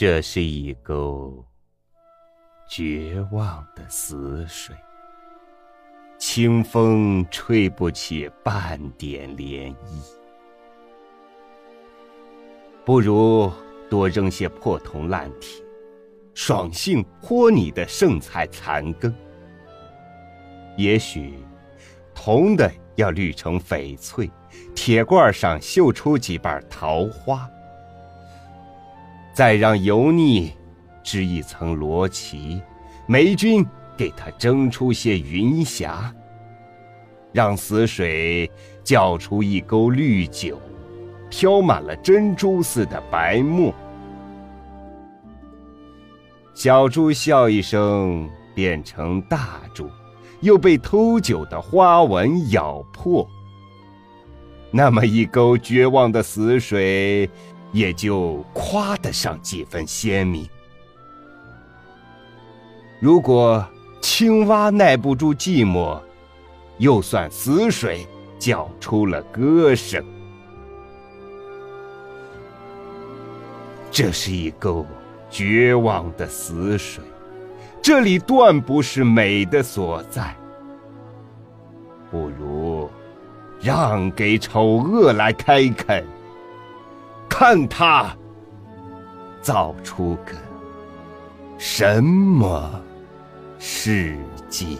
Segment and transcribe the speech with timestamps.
[0.00, 1.44] 这是一沟
[2.70, 4.72] 绝望的死水，
[6.16, 9.76] 清风吹不起半点涟漪。
[12.84, 13.50] 不如
[13.90, 15.64] 多扔些破铜烂铁，
[16.32, 19.12] 爽性泼你的剩菜残羹。
[20.76, 21.34] 也许
[22.14, 24.30] 铜的要绿成翡翠，
[24.76, 27.50] 铁罐上绣出几瓣桃花。
[29.38, 30.52] 再让油腻
[31.04, 32.60] 织一层罗绮，
[33.06, 33.64] 霉菌
[33.96, 36.12] 给它蒸出些云霞，
[37.32, 38.50] 让死水
[38.82, 40.60] 搅出一沟绿酒，
[41.30, 43.72] 飘满了珍珠似的白沫。
[46.52, 49.88] 小猪笑一声，变成大猪，
[50.40, 53.24] 又被偷酒的花纹咬破。
[54.72, 57.30] 那么一沟绝望的死水。
[57.72, 60.48] 也就夸得上几分鲜明。
[63.00, 63.64] 如果
[64.00, 66.00] 青蛙耐不住寂寞，
[66.78, 68.06] 又算死水
[68.38, 70.04] 叫出了歌声。
[73.90, 74.86] 这是一沟
[75.30, 77.02] 绝望的死水，
[77.82, 80.34] 这里断不是美的所在。
[82.10, 82.88] 不如
[83.60, 86.04] 让给丑恶来开垦。
[87.40, 88.12] 看他
[89.40, 90.32] 造出个
[91.56, 92.82] 什么
[93.60, 94.76] 世界。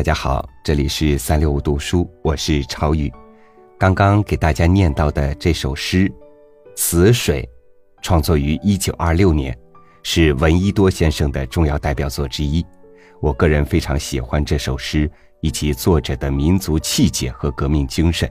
[0.00, 3.12] 大家好，这里是三六五读书，我是超宇。
[3.78, 6.08] 刚刚给大家念到的这首诗
[6.74, 7.42] 《死水》，
[8.00, 9.54] 创作于一九二六年，
[10.02, 12.64] 是闻一多先生的重要代表作之一。
[13.20, 15.06] 我个人非常喜欢这首诗
[15.42, 18.26] 以及作者的民族气节和革命精神。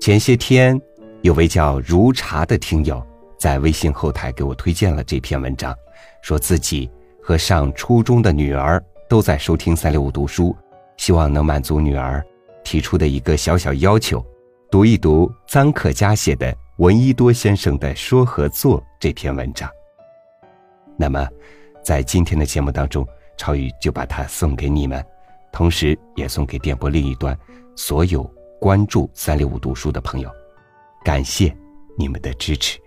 [0.00, 0.80] 前些天，
[1.20, 3.06] 有位叫如茶的听友
[3.38, 5.76] 在微信后台给我推荐了这篇文章，
[6.22, 6.90] 说自己
[7.22, 8.82] 和上初中的女儿。
[9.08, 10.56] 都在收听三六五读书，
[10.96, 12.24] 希望能满足女儿
[12.64, 14.24] 提出的一个小小要求，
[14.70, 19.68] 读一读臧克家写的闻一多先生的《说和做》这篇文章。
[20.96, 21.28] 那么，
[21.82, 23.06] 在今天的节目当中，
[23.36, 25.04] 超宇就把它送给你们，
[25.52, 27.36] 同时也送给电波另一端
[27.76, 28.22] 所有
[28.60, 30.30] 关注三六五读书的朋友，
[31.04, 31.54] 感谢
[31.98, 32.78] 你们的支持。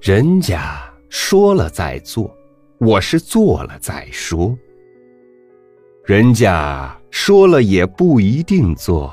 [0.00, 2.34] 人家说了再做，
[2.78, 4.58] 我是做了再说。
[6.06, 9.12] 人家说了也不一定做，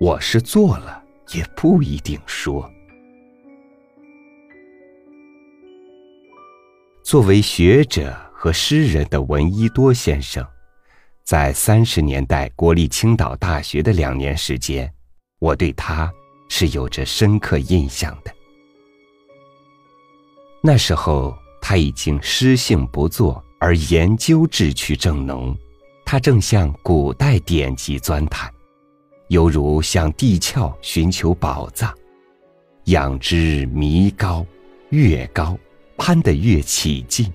[0.00, 1.00] 我是做了
[1.32, 2.68] 也不一定说。
[7.04, 10.44] 作为学者和诗人的闻一多先生，
[11.22, 14.92] 在三十年代国立青岛大学的两年时间，
[15.38, 16.12] 我对他
[16.48, 18.32] 是有着深刻印象的。
[20.60, 25.56] 那时候他已经诗性不作，而研究志趣正浓。
[26.04, 28.52] 他正向古代典籍钻探，
[29.28, 31.94] 犹如向地壳寻求宝藏。
[32.84, 34.44] 仰之弥高，
[34.88, 35.56] 越高
[35.96, 37.30] 攀得越起劲；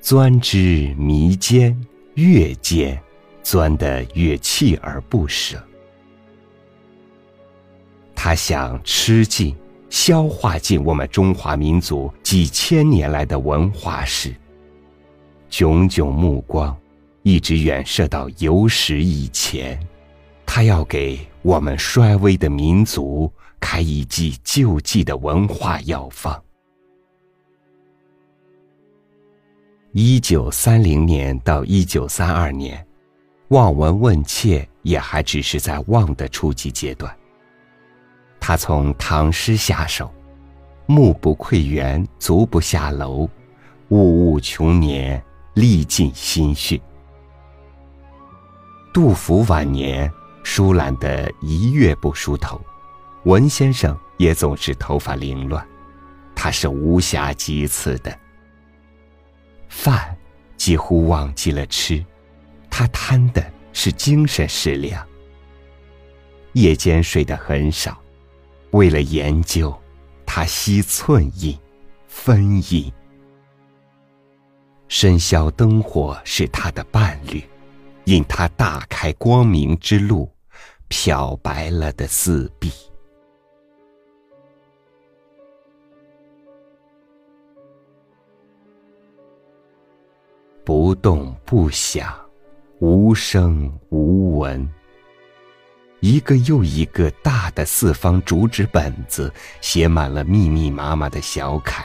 [0.00, 1.78] 钻之弥坚，
[2.14, 2.98] 越坚
[3.42, 5.62] 钻得越锲而不舍。
[8.14, 9.54] 他想吃尽。
[9.90, 14.32] 消化进我们中华民族几千年来的文化史，
[15.50, 16.74] 炯炯目光
[17.22, 19.78] 一直远射到有史以前，
[20.46, 26.40] 他要给我们衰微的民族开一剂救济的文化药方。
[29.92, 32.86] 一九三零年到一九三二年，
[33.48, 37.12] 望闻问切也还只是在望的初级阶段。
[38.40, 40.12] 他从唐诗下手，
[40.86, 43.28] 目不窥园，足不下楼，
[43.90, 45.22] 物物穷年，
[45.54, 46.80] 历尽心血。
[48.92, 50.10] 杜甫晚年
[50.42, 52.60] 疏懒得一月不梳头，
[53.24, 55.64] 文先生也总是头发凌乱，
[56.34, 58.12] 他是无暇及此的。
[59.68, 60.16] 饭
[60.56, 62.04] 几乎忘记了吃，
[62.68, 65.06] 他贪的是精神食粮。
[66.54, 67.96] 夜间睡得很少，
[68.72, 69.74] 为了研究，
[70.24, 71.58] 他惜寸印、
[72.06, 72.92] 分印。
[74.86, 77.42] 深宵灯火是他的伴侣，
[78.04, 80.28] 引他大开光明之路，
[80.88, 82.70] 漂白了的四壁。
[90.64, 92.14] 不动不响，
[92.78, 94.68] 无声无闻。
[96.00, 101.84] 一个又一个大的四方竹纸本子，写满了密密麻麻的小楷，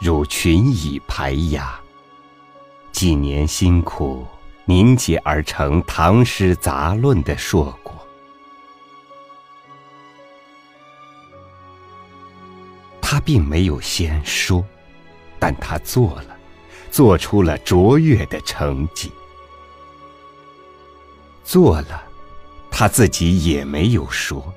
[0.00, 1.78] 如群蚁排压。
[2.90, 4.26] 几年辛苦
[4.64, 7.92] 凝结而成《唐诗杂论》的硕果，
[13.00, 14.64] 他并没有先说，
[15.38, 16.36] 但他做了，
[16.90, 19.12] 做出了卓越的成绩。
[21.44, 22.03] 做了，
[22.76, 24.52] 他自己也没有说，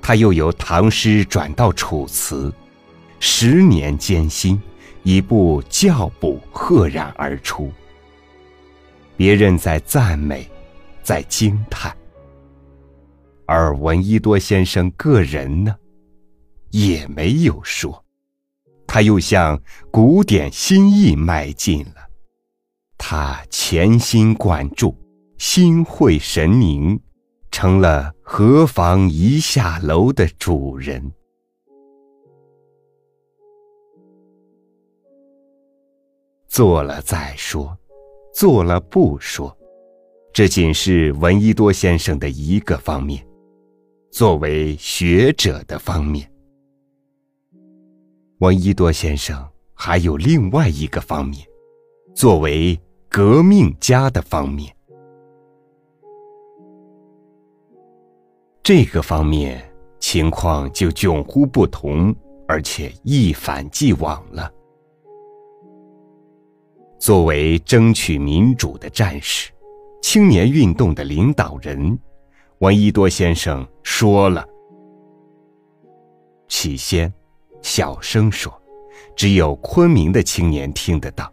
[0.00, 2.54] 他又由唐诗转到楚辞，
[3.18, 4.62] 十年艰辛。
[5.02, 7.72] 一部教补赫然而出，
[9.16, 10.48] 别人在赞美，
[11.02, 11.92] 在惊叹，
[13.46, 15.74] 而闻一多先生个人呢，
[16.70, 18.04] 也没有说，
[18.86, 19.60] 他又向
[19.90, 22.06] 古典新意迈进了，
[22.96, 24.96] 他潜心贯注，
[25.38, 26.96] 心会神凝，
[27.52, 31.12] 成了何妨一下楼的主人。
[36.48, 37.76] 做了再说，
[38.34, 39.56] 做了不说，
[40.32, 43.24] 这仅是闻一多先生的一个方面。
[44.10, 46.30] 作为学者的方面，
[48.38, 51.46] 闻一多先生还有另外一个方面，
[52.14, 52.78] 作为
[53.08, 54.74] 革命家的方面。
[58.64, 59.60] 这个方面
[59.98, 62.14] 情况就迥乎不同，
[62.46, 64.48] 而且一反既往了。
[66.96, 69.50] 作为争取民主的战士，
[70.00, 71.98] 青年运动的领导人，
[72.58, 74.46] 闻一多先生说了。
[76.46, 77.12] 起先，
[77.62, 78.52] 小声说，
[79.16, 81.32] 只有昆明的青年听得到。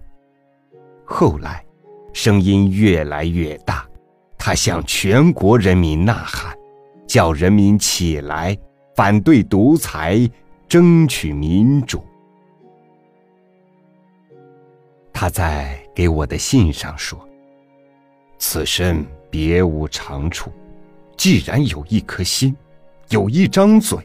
[1.06, 1.64] 后来，
[2.12, 3.88] 声音越来越大，
[4.36, 6.58] 他向全国人民呐喊，
[7.10, 8.58] 叫人民起来，
[8.96, 10.30] 反对独裁，
[10.68, 12.04] 争取民主。
[15.12, 17.20] 他在给我的信上说
[18.38, 20.52] ：“此身别无长处，
[21.18, 22.56] 既然有一颗心，
[23.10, 23.98] 有一张嘴，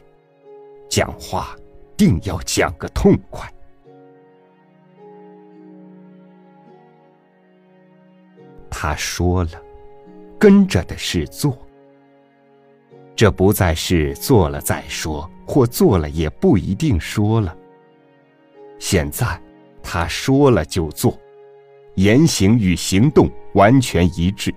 [0.89, 1.55] 讲话
[1.95, 3.47] 定要讲个痛快。”
[8.67, 9.51] 他说了，
[10.39, 11.55] 跟着的是做。
[13.15, 17.55] 这不再是做了再说，或做了也不一定说了。
[18.79, 19.39] 现在。
[19.87, 21.15] 他说了就做，
[21.93, 24.51] 言行与行动完全一致，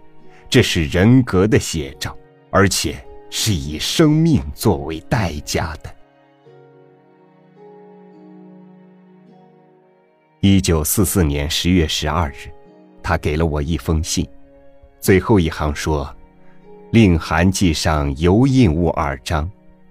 [0.49, 2.17] 这是人格的写照，
[2.49, 2.97] 而且
[3.29, 5.95] 是以生命作为代价的。
[10.41, 12.51] 一九四四年十月十二日，
[13.03, 14.27] 他给了我一封信，
[14.99, 16.11] 最后一行说
[16.91, 19.49] ：“令函记上油印物二张，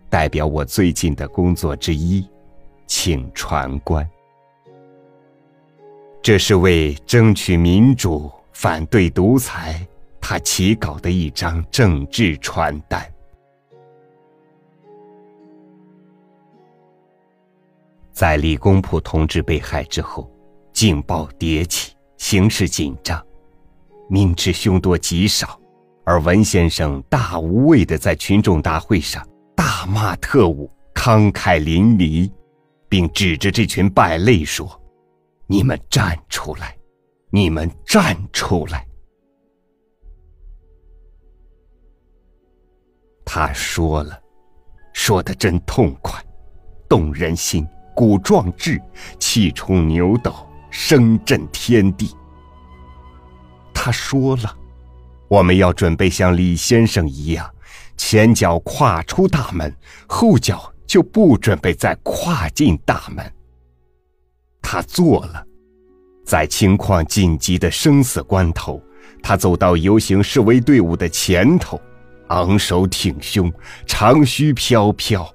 [0.10, 2.27] 代表我最近的工作之一，
[2.86, 4.08] 请传观。”
[6.22, 9.86] 这是为争取民主、反对独裁，
[10.20, 13.06] 他起稿的一张政治传单。
[18.12, 20.30] 在李公朴同志被害之后，
[20.74, 23.24] 警报迭起，形势紧张，
[24.10, 25.58] 明知凶多吉少，
[26.07, 32.31] 而文先生大无畏的在群众大会上大骂特务，慷慨淋漓，
[32.87, 34.81] 并指着这群败类说。
[35.47, 36.77] 你们站出来！
[37.29, 38.87] 你们站出来！
[43.25, 44.17] 他说了，
[44.93, 46.23] 说的真痛快，
[46.87, 48.81] 动人心，鼓壮志，
[49.19, 50.33] 气冲牛斗，
[50.69, 52.15] 声震天地。
[53.73, 54.57] 他说了，
[55.27, 57.50] 我们要准备像李先生一样，
[57.98, 59.74] 前脚跨出大门，
[60.07, 63.29] 后脚就不准备再跨进大门。
[64.62, 65.46] 他做了，
[66.25, 68.81] 在情况紧急的生死关头，
[69.22, 71.79] 他走到游行示威队伍的前头，
[72.27, 73.51] 昂首挺胸，
[73.86, 75.29] 长须飘飘。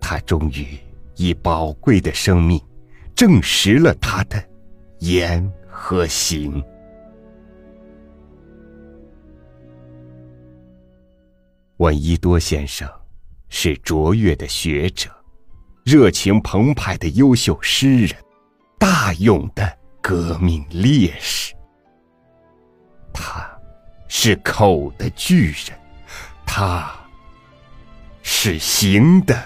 [0.00, 0.78] 他终于
[1.16, 2.60] 以宝贵的生命，
[3.14, 4.42] 证实了他的
[5.00, 6.62] 言和行。
[11.78, 12.90] 闻一多先生
[13.50, 15.08] 是卓越的学者，
[15.84, 18.16] 热情澎湃的优秀诗人，
[18.80, 21.54] 大勇的革命烈士。
[23.12, 23.48] 他
[24.08, 25.78] 是口的巨人，
[26.44, 26.92] 他
[28.22, 29.40] 是行的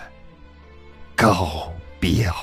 [1.14, 1.70] 高
[2.00, 2.34] 标。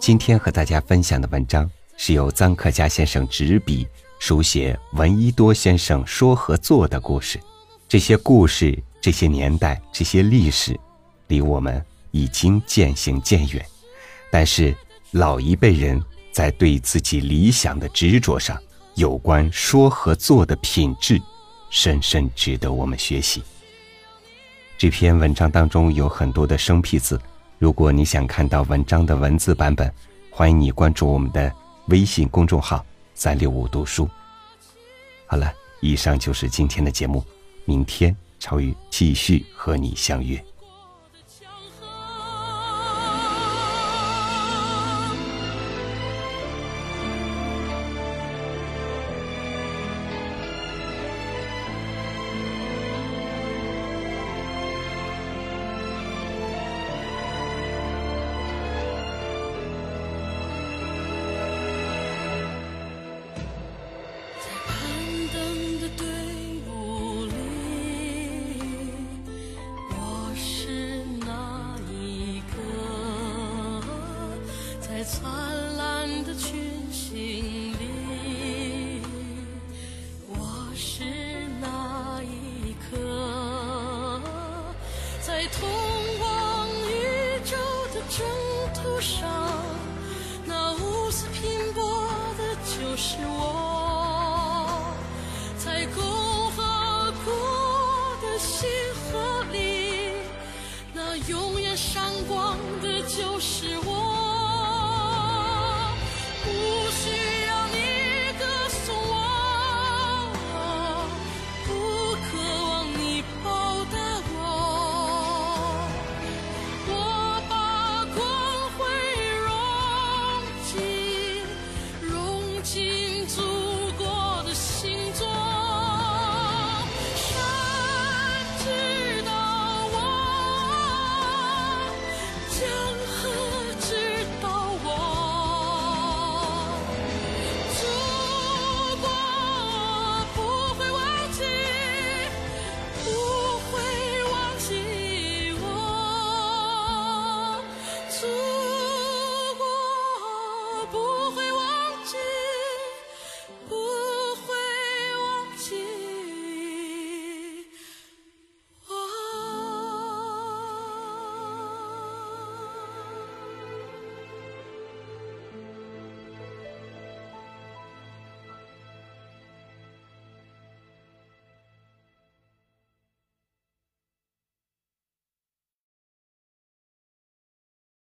[0.00, 3.86] 今天和大家分享的文章是由臧克家先生执笔
[4.20, 7.40] 书写闻一多先生说和做的故事。
[7.88, 10.78] 这些故事、这些年代、这些历史，
[11.26, 13.64] 离我们已经渐行渐远。
[14.30, 14.74] 但是
[15.10, 18.56] 老一辈人在对自己理想的执着上，
[18.94, 21.20] 有关说和做的品质。
[21.68, 23.42] 深深值得我们学习。
[24.78, 27.18] 这篇文章当中有很多的生僻字，
[27.58, 29.90] 如果你想看到文章的文字版本，
[30.30, 31.50] 欢迎你关注我们的
[31.88, 34.06] 微信公众号“三六五读书”。
[35.24, 37.24] 好了，以上就是今天的节目，
[37.64, 40.44] 明天超宇继续和你相约。
[75.08, 75.22] 灿
[75.76, 79.00] 烂的群星里
[80.28, 81.04] 我是
[81.60, 84.20] 哪一颗
[85.20, 85.68] 在通
[86.18, 87.56] 往宇宙
[87.94, 88.26] 的征
[88.74, 89.28] 途上
[90.44, 94.92] 那无私拼搏的就是我
[95.56, 96.02] 在共
[96.50, 98.68] 和国的星
[99.12, 100.14] 河里
[100.92, 103.95] 那永远闪光的就是我。